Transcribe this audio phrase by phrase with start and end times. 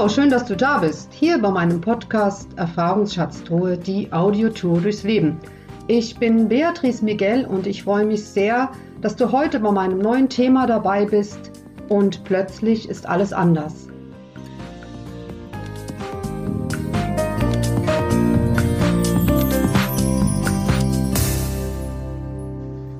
[0.00, 1.12] Hallo, schön, dass du da bist.
[1.12, 5.38] Hier bei meinem Podcast Erfahrungsschatztruhe, die Audiotour durchs Leben.
[5.88, 8.70] Ich bin Beatrice Miguel und ich freue mich sehr,
[9.02, 11.50] dass du heute bei meinem neuen Thema dabei bist
[11.90, 13.88] und plötzlich ist alles anders.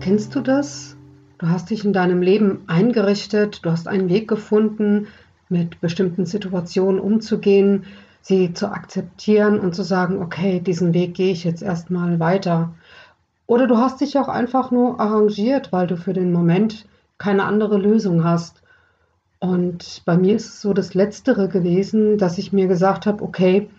[0.00, 0.96] Kennst du das?
[1.38, 5.06] Du hast dich in deinem Leben eingerichtet, du hast einen Weg gefunden,
[5.48, 7.84] mit bestimmten Situationen umzugehen,
[8.22, 12.74] sie zu akzeptieren und zu sagen, okay, diesen Weg gehe ich jetzt erstmal weiter.
[13.46, 17.78] Oder du hast dich auch einfach nur arrangiert, weil du für den Moment keine andere
[17.78, 18.62] Lösung hast.
[19.40, 23.70] Und bei mir ist es so das Letztere gewesen, dass ich mir gesagt habe, okay,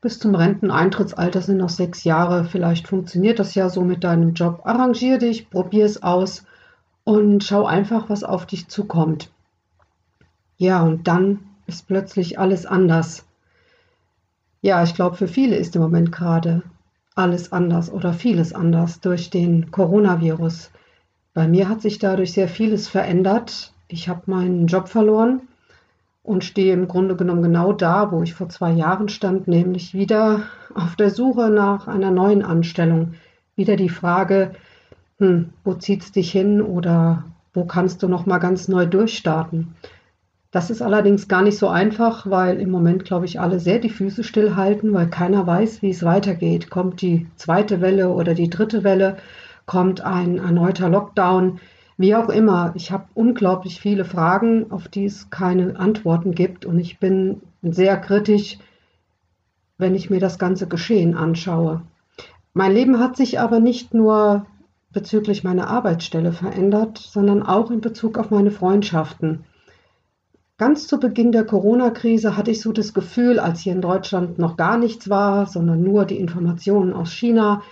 [0.00, 4.60] bis zum Renteneintrittsalter sind noch sechs Jahre, vielleicht funktioniert das ja so mit deinem Job.
[4.64, 6.44] Arrangier dich, probier es aus
[7.02, 9.30] und schau einfach, was auf dich zukommt.
[10.58, 13.24] Ja, und dann ist plötzlich alles anders.
[14.60, 16.62] Ja, ich glaube, für viele ist im Moment gerade
[17.14, 20.70] alles anders oder vieles anders durch den Coronavirus.
[21.32, 23.72] Bei mir hat sich dadurch sehr vieles verändert.
[23.86, 25.42] Ich habe meinen Job verloren
[26.24, 30.42] und stehe im Grunde genommen genau da, wo ich vor zwei Jahren stand, nämlich wieder
[30.74, 33.14] auf der Suche nach einer neuen Anstellung.
[33.54, 34.52] Wieder die Frage,
[35.18, 39.74] hm, wo es dich hin oder wo kannst du noch mal ganz neu durchstarten?
[40.50, 43.90] Das ist allerdings gar nicht so einfach, weil im Moment, glaube ich, alle sehr die
[43.90, 46.70] Füße stillhalten, weil keiner weiß, wie es weitergeht.
[46.70, 49.18] Kommt die zweite Welle oder die dritte Welle?
[49.66, 51.60] Kommt ein erneuter Lockdown?
[51.98, 56.64] Wie auch immer, ich habe unglaublich viele Fragen, auf die es keine Antworten gibt.
[56.64, 58.58] Und ich bin sehr kritisch,
[59.76, 61.82] wenn ich mir das ganze Geschehen anschaue.
[62.54, 64.46] Mein Leben hat sich aber nicht nur
[64.92, 69.44] bezüglich meiner Arbeitsstelle verändert, sondern auch in Bezug auf meine Freundschaften.
[70.60, 74.56] Ganz zu Beginn der Corona-Krise hatte ich so das Gefühl, als hier in Deutschland noch
[74.56, 77.62] gar nichts war, sondern nur die Informationen aus China,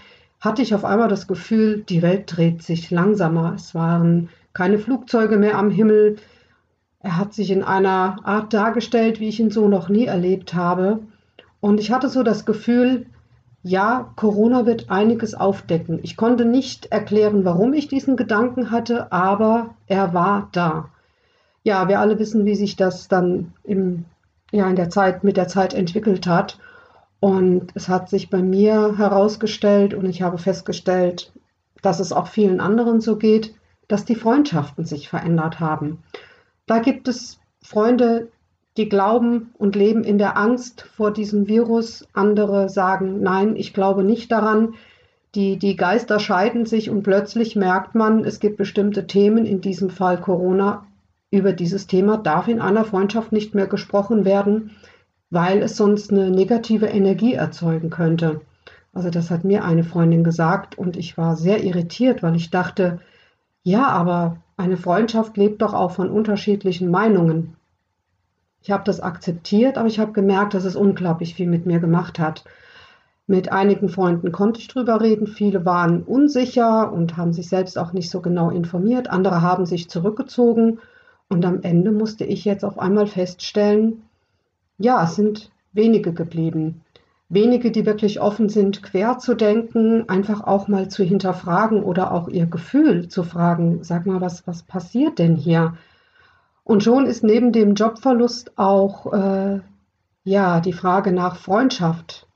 [0.41, 3.55] hatte ich auf einmal das Gefühl, die Welt dreht sich langsamer.
[3.57, 6.15] Es waren keine Flugzeuge mehr am Himmel.
[7.01, 11.01] Er hat sich in einer Art dargestellt, wie ich ihn so noch nie erlebt habe.
[11.59, 13.07] Und ich hatte so das Gefühl,
[13.65, 15.99] ja, Corona wird einiges aufdecken.
[16.05, 20.91] Ich konnte nicht erklären, warum ich diesen Gedanken hatte, aber er war da
[21.67, 24.05] ja, wir alle wissen, wie sich das dann im,
[24.53, 26.61] ja, in der Zeit, mit der Zeit entwickelt hat.
[27.19, 31.33] Und es hat sich bei mir herausgestellt und ich habe festgestellt,
[31.83, 33.53] dass es auch vielen anderen so geht,
[33.89, 36.05] dass die Freundschaften sich verändert haben.
[36.67, 38.29] Da gibt es Freunde,
[38.77, 42.07] die glauben und leben in der Angst vor diesem Virus.
[42.13, 44.75] Andere sagen, nein, ich glaube nicht daran.
[45.35, 49.91] Die, die Geister scheiden sich und plötzlich merkt man, es gibt bestimmte Themen, in diesem
[49.91, 50.86] Fall Corona,
[51.31, 54.73] über dieses Thema darf in einer Freundschaft nicht mehr gesprochen werden,
[55.31, 58.41] weil es sonst eine negative Energie erzeugen könnte.
[58.93, 63.01] Also das hat mir eine Freundin gesagt und ich war sehr irritiert, weil ich dachte,
[63.63, 67.57] ja, aber eine Freundschaft lebt doch auch von unterschiedlichen Meinungen.
[68.63, 72.19] Ich habe das akzeptiert, aber ich habe gemerkt, dass es unglaublich viel mit mir gemacht
[72.19, 72.45] hat.
[73.27, 75.27] Mit einigen Freunden konnte ich drüber reden.
[75.27, 79.11] Viele waren unsicher und haben sich selbst auch nicht so genau informiert.
[79.11, 80.79] Andere haben sich zurückgezogen
[81.29, 84.03] und am Ende musste ich jetzt auf einmal feststellen,
[84.79, 86.83] ja, es sind wenige geblieben.
[87.29, 92.29] Wenige, die wirklich offen sind, quer zu denken, einfach auch mal zu hinterfragen oder auch
[92.29, 95.77] ihr Gefühl zu fragen, sag mal, was, was passiert denn hier?
[96.63, 99.61] Und schon ist neben dem Jobverlust auch äh,
[100.23, 102.27] ja die Frage nach Freundschaft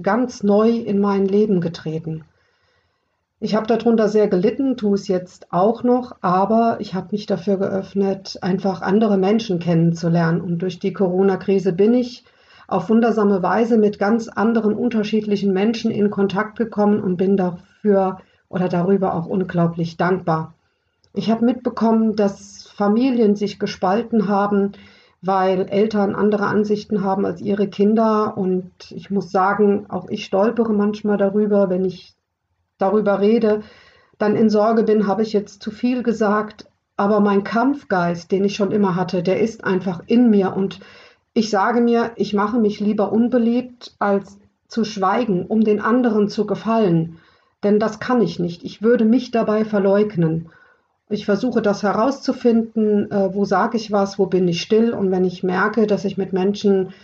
[0.00, 2.24] ganz neu in mein Leben getreten.
[3.38, 7.58] Ich habe darunter sehr gelitten, tue es jetzt auch noch, aber ich habe mich dafür
[7.58, 10.40] geöffnet, einfach andere Menschen kennenzulernen.
[10.40, 12.24] Und durch die Corona-Krise bin ich
[12.66, 18.68] auf wundersame Weise mit ganz anderen unterschiedlichen Menschen in Kontakt gekommen und bin dafür oder
[18.70, 20.54] darüber auch unglaublich dankbar.
[21.12, 24.72] Ich habe mitbekommen, dass Familien sich gespalten haben,
[25.20, 28.38] weil Eltern andere Ansichten haben als ihre Kinder.
[28.38, 32.15] Und ich muss sagen, auch ich stolpere manchmal darüber, wenn ich
[32.78, 33.62] darüber rede,
[34.18, 36.66] dann in Sorge bin, habe ich jetzt zu viel gesagt.
[36.96, 40.56] Aber mein Kampfgeist, den ich schon immer hatte, der ist einfach in mir.
[40.56, 40.80] Und
[41.34, 44.38] ich sage mir, ich mache mich lieber unbeliebt, als
[44.68, 47.18] zu schweigen, um den anderen zu gefallen.
[47.62, 48.64] Denn das kann ich nicht.
[48.64, 50.48] Ich würde mich dabei verleugnen.
[51.08, 54.92] Ich versuche das herauszufinden, äh, wo sage ich was, wo bin ich still.
[54.92, 56.94] Und wenn ich merke, dass ich mit Menschen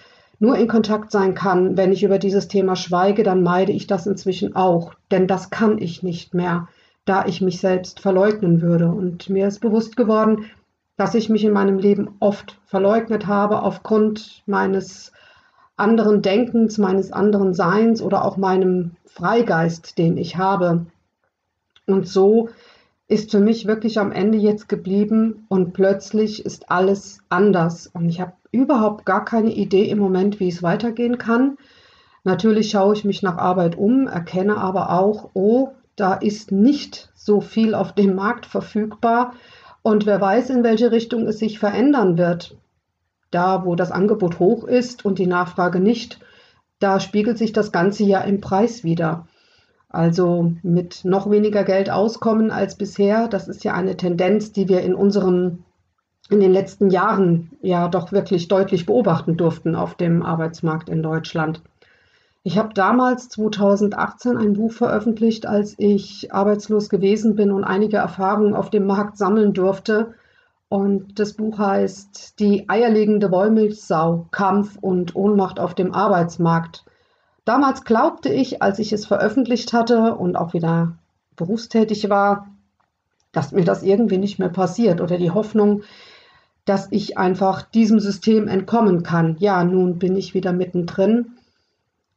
[0.42, 4.08] nur in Kontakt sein kann, wenn ich über dieses Thema schweige, dann meide ich das
[4.08, 4.92] inzwischen auch.
[5.12, 6.66] Denn das kann ich nicht mehr,
[7.04, 8.88] da ich mich selbst verleugnen würde.
[8.88, 10.46] Und mir ist bewusst geworden,
[10.96, 15.12] dass ich mich in meinem Leben oft verleugnet habe aufgrund meines
[15.76, 20.86] anderen Denkens, meines anderen Seins oder auch meinem Freigeist, den ich habe.
[21.86, 22.48] Und so
[23.08, 27.87] ist für mich wirklich am Ende jetzt geblieben und plötzlich ist alles anders.
[27.87, 31.56] Und ich habe überhaupt gar keine Idee im Moment, wie es weitergehen kann.
[32.25, 37.40] Natürlich schaue ich mich nach Arbeit um, erkenne aber auch, oh, da ist nicht so
[37.40, 39.34] viel auf dem Markt verfügbar.
[39.82, 42.56] Und wer weiß, in welche Richtung es sich verändern wird.
[43.31, 46.20] Da, wo das Angebot hoch ist und die Nachfrage nicht,
[46.78, 49.26] da spiegelt sich das Ganze ja im Preis wieder.
[49.92, 54.80] Also mit noch weniger Geld auskommen als bisher, das ist ja eine Tendenz, die wir
[54.80, 55.64] in unserem
[56.30, 61.60] in den letzten Jahren ja doch wirklich deutlich beobachten durften auf dem Arbeitsmarkt in Deutschland.
[62.42, 68.54] Ich habe damals 2018 ein Buch veröffentlicht, als ich arbeitslos gewesen bin und einige Erfahrungen
[68.54, 70.14] auf dem Markt sammeln durfte.
[70.70, 76.84] Und das Buch heißt Die eierlegende Wollmilchsau, Kampf und Ohnmacht auf dem Arbeitsmarkt.
[77.44, 80.96] Damals glaubte ich, als ich es veröffentlicht hatte und auch wieder
[81.36, 82.48] berufstätig war,
[83.32, 85.82] dass mir das irgendwie nicht mehr passiert oder die Hoffnung,
[86.64, 89.36] dass ich einfach diesem System entkommen kann.
[89.38, 91.36] Ja, nun bin ich wieder mittendrin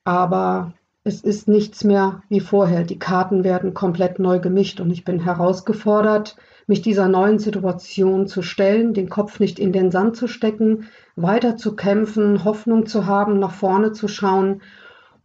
[0.06, 0.74] aber
[1.04, 2.84] es ist nichts mehr wie vorher.
[2.84, 6.38] Die Karten werden komplett neu gemischt und ich bin herausgefordert,
[6.68, 11.58] mich dieser neuen Situation zu stellen, den Kopf nicht in den Sand zu stecken, weiter
[11.58, 14.62] zu kämpfen, Hoffnung zu haben, nach vorne zu schauen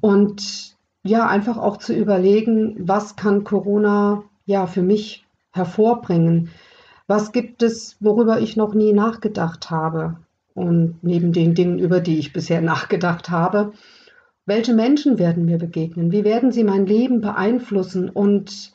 [0.00, 6.50] und ja, einfach auch zu überlegen, was kann Corona ja für mich hervorbringen?
[7.06, 10.16] Was gibt es, worüber ich noch nie nachgedacht habe?
[10.54, 13.72] Und neben den Dingen, über die ich bisher nachgedacht habe,
[14.46, 16.12] welche Menschen werden mir begegnen?
[16.12, 18.10] Wie werden sie mein Leben beeinflussen?
[18.10, 18.72] Und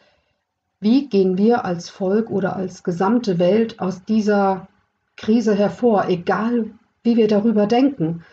[0.80, 4.68] wie gehen wir als Volk oder als gesamte Welt aus dieser
[5.18, 6.72] Krise hervor, egal
[7.04, 8.24] wie wir darüber denken?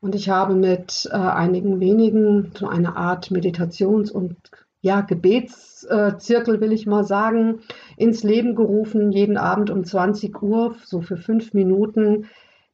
[0.00, 4.36] Und ich habe mit äh, einigen wenigen so eine Art Meditations- und
[4.80, 7.60] ja, Gebetszirkel, will ich mal sagen,
[7.96, 12.26] ins Leben gerufen, jeden Abend um 20 Uhr, so für fünf Minuten,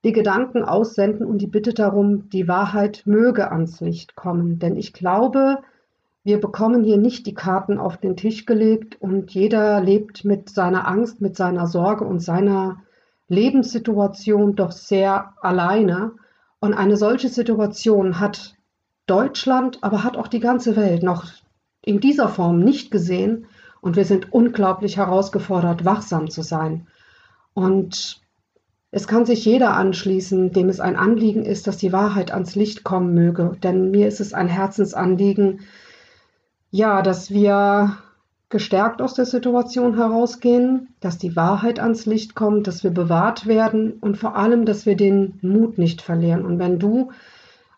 [0.04, 4.58] die Gedanken aussenden und die Bitte darum, die Wahrheit möge ans Licht kommen.
[4.58, 5.58] Denn ich glaube,
[6.24, 10.86] wir bekommen hier nicht die Karten auf den Tisch gelegt und jeder lebt mit seiner
[10.86, 12.82] Angst, mit seiner Sorge und seiner
[13.28, 16.12] Lebenssituation doch sehr alleine.
[16.64, 18.54] Und eine solche Situation hat
[19.04, 21.26] Deutschland, aber hat auch die ganze Welt noch
[21.82, 23.48] in dieser Form nicht gesehen.
[23.82, 26.86] Und wir sind unglaublich herausgefordert, wachsam zu sein.
[27.52, 28.22] Und
[28.90, 32.82] es kann sich jeder anschließen, dem es ein Anliegen ist, dass die Wahrheit ans Licht
[32.82, 33.58] kommen möge.
[33.62, 35.60] Denn mir ist es ein Herzensanliegen,
[36.70, 37.98] ja, dass wir
[38.48, 43.94] gestärkt aus der Situation herausgehen, dass die Wahrheit ans Licht kommt, dass wir bewahrt werden
[43.94, 46.44] und vor allem, dass wir den Mut nicht verlieren.
[46.44, 47.10] Und wenn du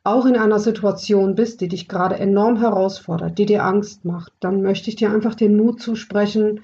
[0.04, 4.62] auch in einer Situation bist, die dich gerade enorm herausfordert, die dir Angst macht, dann
[4.62, 6.60] möchte ich dir einfach den Mut zusprechen,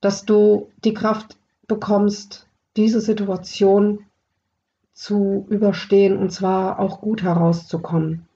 [0.00, 2.46] dass du die Kraft bekommst,
[2.76, 4.00] diese Situation
[4.92, 8.26] zu überstehen und zwar auch gut herauszukommen.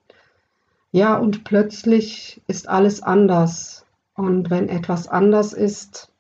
[0.93, 3.85] Ja, und plötzlich ist alles anders.
[4.21, 6.13] Und wenn etwas anders ist,